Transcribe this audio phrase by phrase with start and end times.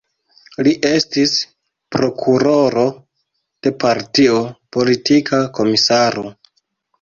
[0.67, 1.33] Li estis
[1.95, 2.85] prokuroro
[3.67, 4.41] de partio,
[4.79, 6.27] politika komisaro.